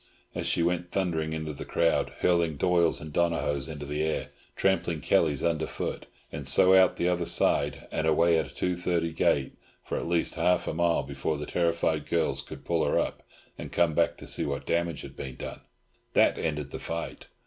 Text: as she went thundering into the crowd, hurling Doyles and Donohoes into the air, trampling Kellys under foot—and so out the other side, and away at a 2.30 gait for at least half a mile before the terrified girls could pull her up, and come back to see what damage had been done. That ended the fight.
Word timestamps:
as 0.33 0.47
she 0.47 0.63
went 0.63 0.89
thundering 0.89 1.31
into 1.31 1.53
the 1.53 1.63
crowd, 1.63 2.09
hurling 2.21 2.57
Doyles 2.57 2.99
and 2.99 3.13
Donohoes 3.13 3.69
into 3.69 3.85
the 3.85 4.01
air, 4.01 4.29
trampling 4.55 4.99
Kellys 4.99 5.43
under 5.43 5.67
foot—and 5.67 6.47
so 6.47 6.75
out 6.75 6.95
the 6.95 7.07
other 7.07 7.27
side, 7.27 7.87
and 7.91 8.07
away 8.07 8.39
at 8.39 8.47
a 8.51 8.55
2.30 8.55 9.15
gait 9.15 9.53
for 9.83 9.99
at 9.99 10.07
least 10.07 10.33
half 10.33 10.67
a 10.67 10.73
mile 10.73 11.03
before 11.03 11.37
the 11.37 11.45
terrified 11.45 12.07
girls 12.07 12.41
could 12.41 12.65
pull 12.65 12.83
her 12.83 12.97
up, 12.97 13.21
and 13.59 13.71
come 13.71 13.93
back 13.93 14.17
to 14.17 14.25
see 14.25 14.43
what 14.43 14.65
damage 14.65 15.01
had 15.01 15.15
been 15.15 15.35
done. 15.35 15.61
That 16.15 16.35
ended 16.39 16.71
the 16.71 16.79
fight. 16.79 17.27